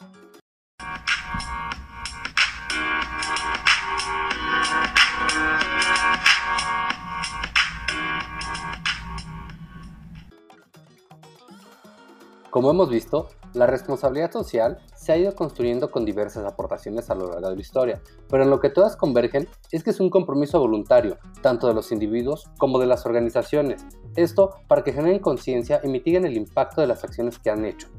Como 12.50 12.72
hemos 12.72 12.90
visto, 12.90 13.28
la 13.54 13.68
responsabilidad 13.68 14.32
social 14.32 14.80
se 15.04 15.12
ha 15.12 15.18
ido 15.18 15.36
construyendo 15.36 15.92
con 15.92 16.06
diversas 16.06 16.46
aportaciones 16.46 17.10
a 17.10 17.16
lo 17.16 17.28
largo 17.28 17.50
de 17.50 17.56
la 17.56 17.62
historia, 17.62 18.02
pero 18.30 18.44
en 18.44 18.50
lo 18.50 18.62
que 18.62 18.70
todas 18.70 18.96
convergen 18.96 19.50
es 19.72 19.84
que 19.84 19.90
es 19.90 20.00
un 20.00 20.10
compromiso 20.10 20.60
voluntario, 20.62 21.18
tanto 21.42 21.68
de 21.68 21.74
los 21.74 21.92
individuos 21.92 22.50
como 22.58 22.80
de 22.80 22.88
las 22.88 23.06
organizaciones. 23.06 23.86
Esto 24.16 24.56
para 24.70 24.82
que 24.82 24.94
generen 24.94 25.20
conciencia 25.20 25.82
y 25.84 25.90
mitiguen 25.90 26.24
el 26.24 26.38
impacto 26.38 26.80
de 26.80 26.88
las 26.88 27.04
acciones 27.04 27.38
que 27.38 27.50
han 27.50 27.66
hecho, 27.66 27.90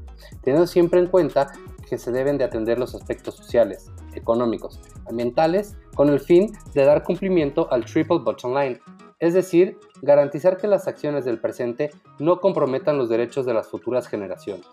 teniendo 0.41 0.65
siempre 0.65 0.99
en 0.99 1.05
cuenta 1.05 1.51
que 1.87 1.99
se 1.99 2.11
deben 2.11 2.39
de 2.39 2.45
atender 2.45 2.79
los 2.79 2.95
aspectos 2.95 3.35
sociales, 3.35 3.91
económicos, 4.15 4.79
ambientales, 5.07 5.75
con 5.93 6.09
el 6.09 6.19
fin 6.19 6.51
de 6.73 6.85
dar 6.85 7.03
cumplimiento 7.03 7.71
al 7.71 7.85
triple 7.85 8.17
bottom 8.17 8.57
line, 8.57 8.79
es 9.19 9.35
decir, 9.35 9.77
garantizar 10.01 10.57
que 10.57 10.67
las 10.67 10.87
acciones 10.87 11.23
del 11.23 11.39
presente 11.39 11.91
no 12.17 12.39
comprometan 12.39 12.97
los 12.97 13.09
derechos 13.09 13.45
de 13.45 13.53
las 13.53 13.67
futuras 13.67 14.07
generaciones. 14.07 14.65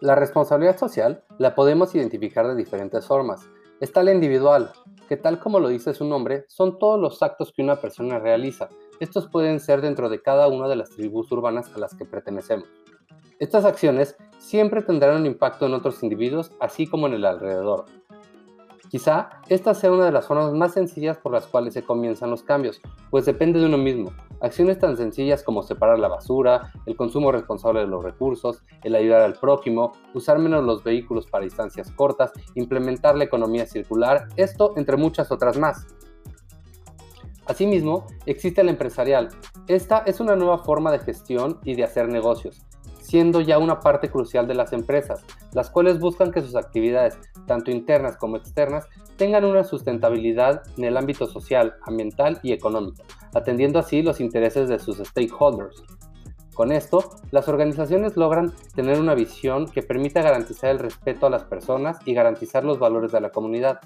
La 0.00 0.14
responsabilidad 0.14 0.78
social 0.78 1.24
la 1.38 1.54
podemos 1.54 1.94
identificar 1.94 2.46
de 2.46 2.54
diferentes 2.54 3.06
formas. 3.06 3.48
Está 3.80 4.02
la 4.02 4.12
individual, 4.12 4.70
que 5.08 5.16
tal 5.16 5.38
como 5.38 5.58
lo 5.58 5.68
dice 5.68 5.94
su 5.94 6.04
nombre, 6.04 6.44
son 6.48 6.78
todos 6.78 7.00
los 7.00 7.22
actos 7.22 7.50
que 7.54 7.62
una 7.62 7.76
persona 7.76 8.18
realiza. 8.18 8.68
Estos 9.00 9.26
pueden 9.28 9.58
ser 9.58 9.80
dentro 9.80 10.10
de 10.10 10.20
cada 10.20 10.48
una 10.48 10.68
de 10.68 10.76
las 10.76 10.90
tribus 10.90 11.32
urbanas 11.32 11.74
a 11.74 11.78
las 11.78 11.94
que 11.94 12.04
pertenecemos. 12.04 12.68
Estas 13.38 13.64
acciones 13.64 14.16
siempre 14.38 14.82
tendrán 14.82 15.16
un 15.16 15.26
impacto 15.26 15.64
en 15.64 15.72
otros 15.72 16.02
individuos, 16.02 16.52
así 16.60 16.86
como 16.86 17.06
en 17.06 17.14
el 17.14 17.24
alrededor. 17.24 17.86
Quizá 18.88 19.30
esta 19.48 19.74
sea 19.74 19.90
una 19.90 20.04
de 20.04 20.12
las 20.12 20.26
formas 20.26 20.52
más 20.52 20.72
sencillas 20.72 21.18
por 21.18 21.32
las 21.32 21.46
cuales 21.46 21.74
se 21.74 21.82
comienzan 21.82 22.30
los 22.30 22.42
cambios, 22.42 22.80
pues 23.10 23.24
depende 23.24 23.58
de 23.58 23.66
uno 23.66 23.78
mismo. 23.78 24.12
Acciones 24.40 24.78
tan 24.78 24.96
sencillas 24.96 25.42
como 25.42 25.62
separar 25.62 25.98
la 25.98 26.08
basura, 26.08 26.72
el 26.86 26.96
consumo 26.96 27.32
responsable 27.32 27.80
de 27.80 27.86
los 27.86 28.04
recursos, 28.04 28.62
el 28.84 28.94
ayudar 28.94 29.22
al 29.22 29.34
prójimo, 29.34 29.92
usar 30.14 30.38
menos 30.38 30.64
los 30.64 30.84
vehículos 30.84 31.26
para 31.26 31.44
distancias 31.44 31.90
cortas, 31.90 32.32
implementar 32.54 33.16
la 33.16 33.24
economía 33.24 33.66
circular, 33.66 34.28
esto 34.36 34.74
entre 34.76 34.96
muchas 34.96 35.32
otras 35.32 35.58
más. 35.58 35.86
Asimismo, 37.46 38.06
existe 38.26 38.62
la 38.62 38.72
empresarial. 38.72 39.28
Esta 39.68 39.98
es 39.98 40.20
una 40.20 40.36
nueva 40.36 40.58
forma 40.58 40.90
de 40.92 40.98
gestión 40.98 41.60
y 41.64 41.74
de 41.74 41.84
hacer 41.84 42.08
negocios 42.08 42.65
siendo 43.06 43.40
ya 43.40 43.58
una 43.58 43.78
parte 43.78 44.10
crucial 44.10 44.48
de 44.48 44.54
las 44.54 44.72
empresas, 44.72 45.24
las 45.52 45.70
cuales 45.70 46.00
buscan 46.00 46.32
que 46.32 46.40
sus 46.40 46.56
actividades, 46.56 47.16
tanto 47.46 47.70
internas 47.70 48.16
como 48.16 48.36
externas, 48.36 48.88
tengan 49.16 49.44
una 49.44 49.62
sustentabilidad 49.62 50.62
en 50.76 50.84
el 50.84 50.96
ámbito 50.96 51.26
social, 51.26 51.76
ambiental 51.82 52.40
y 52.42 52.52
económico, 52.52 53.04
atendiendo 53.32 53.78
así 53.78 54.02
los 54.02 54.20
intereses 54.20 54.68
de 54.68 54.80
sus 54.80 54.98
stakeholders. 54.98 55.84
Con 56.54 56.72
esto, 56.72 57.10
las 57.30 57.48
organizaciones 57.48 58.16
logran 58.16 58.52
tener 58.74 58.98
una 58.98 59.14
visión 59.14 59.66
que 59.66 59.82
permita 59.82 60.22
garantizar 60.22 60.70
el 60.70 60.80
respeto 60.80 61.26
a 61.26 61.30
las 61.30 61.44
personas 61.44 61.98
y 62.06 62.14
garantizar 62.14 62.64
los 62.64 62.80
valores 62.80 63.12
de 63.12 63.20
la 63.20 63.30
comunidad. 63.30 63.78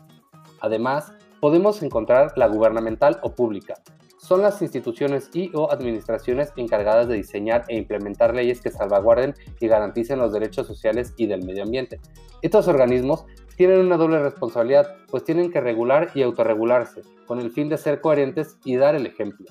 Además, 0.61 1.13
podemos 1.41 1.83
encontrar 1.83 2.33
la 2.37 2.47
gubernamental 2.47 3.19
o 3.23 3.35
pública, 3.35 3.75
son 4.21 4.43
las 4.43 4.61
instituciones 4.61 5.31
y 5.33 5.51
o 5.55 5.73
administraciones 5.73 6.53
encargadas 6.57 7.09
de 7.09 7.17
diseñar 7.17 7.65
e 7.69 7.77
implementar 7.77 8.35
leyes 8.35 8.61
que 8.61 8.71
salvaguarden 8.71 9.35
y 9.61 9.67
garanticen 9.67 10.19
los 10.19 10.33
derechos 10.33 10.67
sociales 10.67 11.15
y 11.17 11.27
del 11.27 11.45
medio 11.45 11.63
ambiente. 11.63 12.01
Estos 12.43 12.69
organismos 12.69 13.25
tienen 13.57 13.81
una 13.81 13.97
doble 13.97 14.23
responsabilidad, 14.23 14.95
pues 15.11 15.25
tienen 15.25 15.51
que 15.51 15.61
regular 15.61 16.11
y 16.15 16.23
autorregularse, 16.23 17.03
con 17.27 17.41
el 17.41 17.51
fin 17.51 17.69
de 17.69 17.79
ser 17.79 18.01
coherentes 18.01 18.59
y 18.65 18.77
dar 18.77 18.95
el 18.95 19.07
ejemplo. 19.07 19.47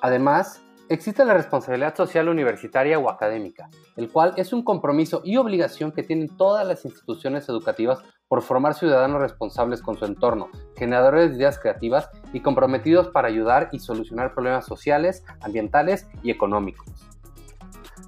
Además, 0.00 0.60
Existe 0.90 1.24
la 1.24 1.32
responsabilidad 1.32 1.96
social 1.96 2.28
universitaria 2.28 2.98
o 2.98 3.08
académica, 3.08 3.70
el 3.96 4.10
cual 4.10 4.34
es 4.36 4.52
un 4.52 4.62
compromiso 4.62 5.22
y 5.24 5.38
obligación 5.38 5.92
que 5.92 6.02
tienen 6.02 6.28
todas 6.36 6.66
las 6.66 6.84
instituciones 6.84 7.48
educativas 7.48 8.02
por 8.34 8.42
formar 8.42 8.74
ciudadanos 8.74 9.22
responsables 9.22 9.80
con 9.80 9.96
su 9.96 10.06
entorno, 10.06 10.48
generadores 10.76 11.30
de 11.30 11.36
ideas 11.36 11.56
creativas 11.56 12.10
y 12.32 12.40
comprometidos 12.40 13.06
para 13.06 13.28
ayudar 13.28 13.68
y 13.70 13.78
solucionar 13.78 14.34
problemas 14.34 14.66
sociales, 14.66 15.22
ambientales 15.40 16.08
y 16.24 16.32
económicos. 16.32 16.84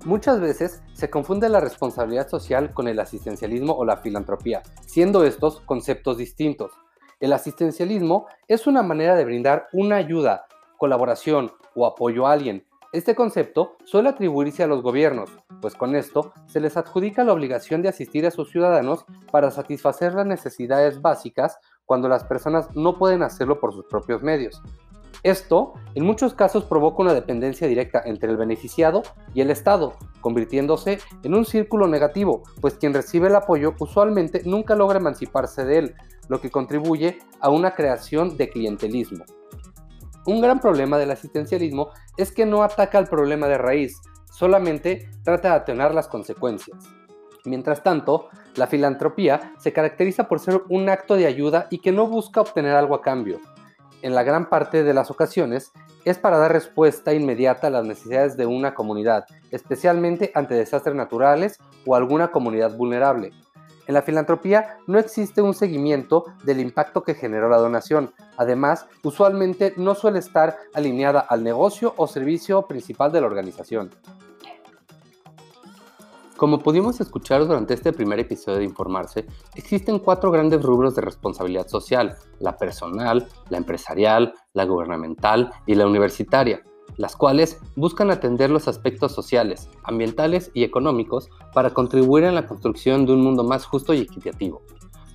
Muchas 0.04 0.40
veces 0.40 0.82
se 0.94 1.10
confunde 1.10 1.48
la 1.48 1.60
responsabilidad 1.60 2.28
social 2.28 2.74
con 2.74 2.88
el 2.88 2.98
asistencialismo 2.98 3.74
o 3.74 3.84
la 3.84 3.98
filantropía, 3.98 4.64
siendo 4.84 5.22
estos 5.22 5.60
conceptos 5.60 6.18
distintos. 6.18 6.72
El 7.20 7.32
asistencialismo 7.32 8.26
es 8.48 8.66
una 8.66 8.82
manera 8.82 9.14
de 9.14 9.24
brindar 9.24 9.68
una 9.72 9.94
ayuda, 9.94 10.46
colaboración 10.76 11.52
o 11.76 11.86
apoyo 11.86 12.26
a 12.26 12.32
alguien. 12.32 12.66
Este 12.92 13.14
concepto 13.14 13.76
suele 13.84 14.08
atribuirse 14.08 14.64
a 14.64 14.66
los 14.66 14.82
gobiernos, 14.82 15.30
pues 15.60 15.74
con 15.74 15.94
esto 15.96 16.32
se 16.46 16.60
les 16.60 16.76
adjudica 16.76 17.24
la 17.24 17.32
obligación 17.32 17.82
de 17.82 17.88
asistir 17.88 18.26
a 18.26 18.30
sus 18.30 18.50
ciudadanos 18.50 19.04
para 19.30 19.50
satisfacer 19.50 20.14
las 20.14 20.26
necesidades 20.26 21.00
básicas 21.00 21.58
cuando 21.84 22.08
las 22.08 22.24
personas 22.24 22.68
no 22.74 22.98
pueden 22.98 23.22
hacerlo 23.22 23.60
por 23.60 23.72
sus 23.72 23.84
propios 23.86 24.22
medios. 24.22 24.62
Esto, 25.22 25.74
en 25.94 26.04
muchos 26.04 26.34
casos, 26.34 26.64
provoca 26.64 27.02
una 27.02 27.14
dependencia 27.14 27.66
directa 27.66 28.00
entre 28.04 28.30
el 28.30 28.36
beneficiado 28.36 29.02
y 29.34 29.40
el 29.40 29.50
Estado, 29.50 29.94
convirtiéndose 30.20 30.98
en 31.22 31.34
un 31.34 31.44
círculo 31.44 31.88
negativo, 31.88 32.42
pues 32.60 32.74
quien 32.74 32.94
recibe 32.94 33.28
el 33.28 33.34
apoyo 33.34 33.74
usualmente 33.80 34.42
nunca 34.44 34.76
logra 34.76 34.98
emanciparse 34.98 35.64
de 35.64 35.78
él, 35.78 35.94
lo 36.28 36.40
que 36.40 36.50
contribuye 36.50 37.18
a 37.40 37.50
una 37.50 37.74
creación 37.74 38.36
de 38.36 38.50
clientelismo. 38.50 39.24
Un 40.26 40.40
gran 40.40 40.60
problema 40.60 40.98
del 40.98 41.12
asistencialismo 41.12 41.90
es 42.16 42.32
que 42.32 42.46
no 42.46 42.62
ataca 42.62 42.98
el 42.98 43.06
problema 43.06 43.46
de 43.48 43.58
raíz, 43.58 44.00
solamente 44.36 45.08
trata 45.24 45.48
de 45.48 45.54
atenuar 45.54 45.94
las 45.94 46.08
consecuencias. 46.08 46.78
Mientras 47.46 47.82
tanto, 47.82 48.28
la 48.56 48.66
filantropía 48.66 49.54
se 49.58 49.72
caracteriza 49.72 50.28
por 50.28 50.40
ser 50.40 50.62
un 50.68 50.88
acto 50.90 51.14
de 51.14 51.26
ayuda 51.26 51.68
y 51.70 51.78
que 51.78 51.92
no 51.92 52.06
busca 52.06 52.42
obtener 52.42 52.74
algo 52.74 52.94
a 52.94 53.02
cambio. 53.02 53.40
En 54.02 54.14
la 54.14 54.24
gran 54.24 54.50
parte 54.50 54.82
de 54.82 54.92
las 54.92 55.10
ocasiones 55.10 55.72
es 56.04 56.18
para 56.18 56.36
dar 56.36 56.52
respuesta 56.52 57.14
inmediata 57.14 57.68
a 57.68 57.70
las 57.70 57.86
necesidades 57.86 58.36
de 58.36 58.44
una 58.44 58.74
comunidad, 58.74 59.24
especialmente 59.50 60.32
ante 60.34 60.54
desastres 60.54 60.94
naturales 60.94 61.58
o 61.86 61.96
alguna 61.96 62.28
comunidad 62.28 62.76
vulnerable. 62.76 63.32
En 63.86 63.94
la 63.94 64.02
filantropía 64.02 64.78
no 64.86 64.98
existe 64.98 65.40
un 65.40 65.54
seguimiento 65.54 66.24
del 66.42 66.60
impacto 66.60 67.04
que 67.04 67.14
generó 67.14 67.48
la 67.48 67.56
donación. 67.56 68.12
Además, 68.36 68.86
usualmente 69.02 69.72
no 69.76 69.94
suele 69.94 70.18
estar 70.18 70.56
alineada 70.74 71.20
al 71.20 71.44
negocio 71.44 71.94
o 71.96 72.06
servicio 72.06 72.66
principal 72.66 73.12
de 73.12 73.20
la 73.20 73.28
organización. 73.28 73.90
Como 76.36 76.58
pudimos 76.58 77.00
escuchar 77.00 77.46
durante 77.46 77.72
este 77.72 77.94
primer 77.94 78.20
episodio 78.20 78.58
de 78.58 78.64
Informarse, 78.64 79.24
existen 79.54 79.98
cuatro 79.98 80.30
grandes 80.30 80.62
rubros 80.62 80.94
de 80.94 81.00
responsabilidad 81.00 81.66
social, 81.66 82.16
la 82.40 82.58
personal, 82.58 83.26
la 83.48 83.56
empresarial, 83.56 84.34
la 84.52 84.66
gubernamental 84.66 85.50
y 85.66 85.74
la 85.74 85.86
universitaria 85.86 86.62
las 86.98 87.14
cuales 87.14 87.60
buscan 87.74 88.10
atender 88.10 88.48
los 88.48 88.68
aspectos 88.68 89.12
sociales, 89.12 89.68
ambientales 89.84 90.50
y 90.54 90.64
económicos 90.64 91.28
para 91.52 91.74
contribuir 91.74 92.24
en 92.24 92.34
la 92.34 92.46
construcción 92.46 93.04
de 93.04 93.12
un 93.12 93.20
mundo 93.20 93.44
más 93.44 93.66
justo 93.66 93.92
y 93.92 93.98
equitativo. 93.98 94.62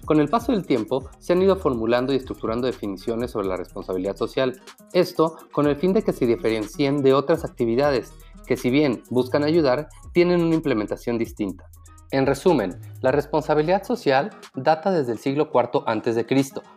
Con 0.05 0.19
el 0.19 0.29
paso 0.29 0.51
del 0.51 0.65
tiempo, 0.65 1.09
se 1.19 1.33
han 1.33 1.41
ido 1.41 1.55
formulando 1.55 2.11
y 2.11 2.17
estructurando 2.17 2.67
definiciones 2.67 3.31
sobre 3.31 3.47
la 3.47 3.55
responsabilidad 3.55 4.15
social, 4.15 4.59
esto 4.93 5.37
con 5.51 5.67
el 5.67 5.75
fin 5.75 5.93
de 5.93 6.03
que 6.03 6.11
se 6.11 6.25
diferencien 6.25 7.01
de 7.01 7.13
otras 7.13 7.45
actividades 7.45 8.13
que 8.51 8.57
si 8.57 8.69
bien 8.69 9.01
buscan 9.09 9.45
ayudar, 9.45 9.87
tienen 10.11 10.43
una 10.43 10.55
implementación 10.55 11.17
distinta. 11.17 11.69
En 12.11 12.25
resumen, 12.25 12.81
la 12.99 13.13
responsabilidad 13.13 13.83
social 13.83 14.29
data 14.55 14.91
desde 14.91 15.13
el 15.13 15.19
siglo 15.19 15.49
IV 15.53 15.83
a.C., 15.85 16.25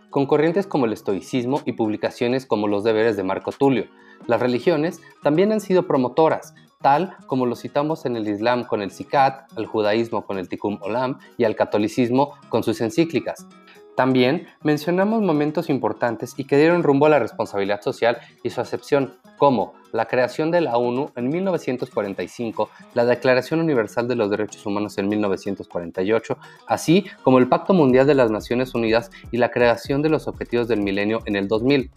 con 0.08 0.26
corrientes 0.26 0.68
como 0.68 0.86
el 0.86 0.92
estoicismo 0.92 1.62
y 1.64 1.72
publicaciones 1.72 2.46
como 2.46 2.68
los 2.68 2.84
deberes 2.84 3.16
de 3.16 3.24
Marco 3.24 3.50
Tulio. 3.50 3.86
Las 4.28 4.38
religiones 4.38 5.00
también 5.24 5.50
han 5.50 5.60
sido 5.60 5.88
promotoras, 5.88 6.54
tal 6.80 7.16
como 7.26 7.44
lo 7.44 7.56
citamos 7.56 8.06
en 8.06 8.14
el 8.14 8.28
Islam 8.28 8.62
con 8.62 8.80
el 8.80 8.92
Sikat, 8.92 9.50
al 9.58 9.66
judaísmo 9.66 10.24
con 10.24 10.38
el 10.38 10.48
Tikkun 10.48 10.78
Olam 10.80 11.18
y 11.36 11.42
al 11.42 11.56
catolicismo 11.56 12.34
con 12.50 12.62
sus 12.62 12.80
encíclicas. 12.82 13.48
También 13.96 14.46
mencionamos 14.62 15.22
momentos 15.22 15.70
importantes 15.70 16.34
y 16.36 16.44
que 16.44 16.56
dieron 16.56 16.84
rumbo 16.84 17.06
a 17.06 17.10
la 17.10 17.18
responsabilidad 17.18 17.80
social 17.80 18.18
y 18.44 18.50
su 18.50 18.60
acepción, 18.60 19.14
como 19.38 19.74
la 19.92 20.06
creación 20.06 20.50
de 20.50 20.60
la 20.60 20.76
ONU 20.76 21.10
en 21.14 21.28
1945, 21.28 22.68
la 22.94 23.04
Declaración 23.04 23.60
Universal 23.60 24.08
de 24.08 24.16
los 24.16 24.30
Derechos 24.30 24.66
Humanos 24.66 24.98
en 24.98 25.08
1948, 25.08 26.36
así 26.66 27.06
como 27.22 27.38
el 27.38 27.48
Pacto 27.48 27.74
Mundial 27.74 28.06
de 28.06 28.14
las 28.14 28.30
Naciones 28.30 28.74
Unidas 28.74 29.10
y 29.30 29.36
la 29.36 29.50
creación 29.50 30.02
de 30.02 30.08
los 30.08 30.26
Objetivos 30.26 30.66
del 30.66 30.82
Milenio 30.82 31.20
en 31.26 31.36
el 31.36 31.46
2000 31.48 31.90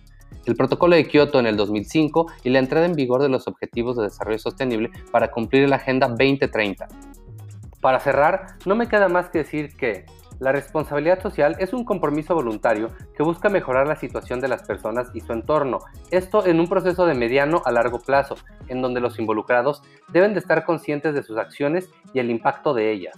el 0.46 0.56
Protocolo 0.56 0.96
de 0.96 1.06
Kioto 1.08 1.40
en 1.40 1.46
el 1.46 1.58
2005 1.58 2.28
y 2.44 2.50
la 2.50 2.60
entrada 2.60 2.86
en 2.86 2.94
vigor 2.94 3.22
de 3.22 3.30
los 3.30 3.48
Objetivos 3.48 3.98
de 3.98 4.04
Desarrollo 4.04 4.40
Sostenible 4.40 4.92
para 5.12 5.30
cumplir 5.30 5.68
la 5.68 5.76
Agenda 5.76 6.08
2030. 6.08 6.88
Para 7.82 8.00
cerrar, 8.00 8.58
no 8.66 8.76
me 8.76 8.88
queda 8.88 9.10
más 9.10 9.30
que 9.30 9.40
decir 9.40 9.76
que 9.76 10.06
la 10.40 10.52
responsabilidad 10.52 11.22
social 11.22 11.56
es 11.60 11.74
un 11.74 11.84
compromiso 11.84 12.36
voluntario 12.36 12.90
que 13.16 13.24
busca 13.24 13.50
mejorar 13.50 13.88
la 13.88 13.96
situación 13.96 14.40
de 14.40 14.48
las 14.48 14.64
personas 14.64 15.10
y 15.14 15.22
su 15.22 15.34
entorno, 15.34 15.80
esto 16.12 16.46
en 16.46 16.60
un 16.60 16.68
proceso 16.68 17.06
de 17.06 17.16
mediano 17.16 17.62
a 17.66 17.72
largo 17.72 18.00
plazo, 18.00 18.36
en 18.68 18.82
donde 18.82 19.02
los 19.02 19.20
involucrados 19.20 19.82
deben 20.10 20.34
de 20.34 20.40
estar 20.40 20.66
conscientes 20.66 21.14
de 21.14 21.24
sus 21.24 21.38
acciones 21.38 21.90
y 22.14 22.20
el 22.20 22.30
impacto 22.30 22.74
de 22.74 22.92
ellas. 22.92 23.16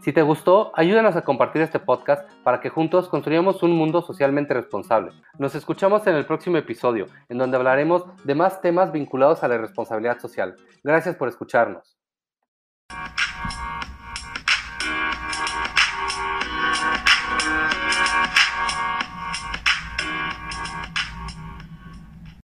Si 0.00 0.12
te 0.12 0.20
gustó, 0.20 0.70
ayúdanos 0.74 1.16
a 1.16 1.22
compartir 1.22 1.62
este 1.62 1.78
podcast 1.78 2.30
para 2.42 2.60
que 2.60 2.68
juntos 2.68 3.08
construyamos 3.08 3.62
un 3.62 3.72
mundo 3.72 4.02
socialmente 4.02 4.52
responsable. 4.52 5.12
Nos 5.38 5.54
escuchamos 5.54 6.06
en 6.06 6.14
el 6.14 6.26
próximo 6.26 6.58
episodio, 6.58 7.06
en 7.30 7.38
donde 7.38 7.56
hablaremos 7.56 8.04
de 8.24 8.34
más 8.34 8.60
temas 8.60 8.92
vinculados 8.92 9.42
a 9.42 9.48
la 9.48 9.56
responsabilidad 9.56 10.18
social. 10.20 10.56
Gracias 10.82 11.16
por 11.16 11.28
escucharnos. 11.28 11.96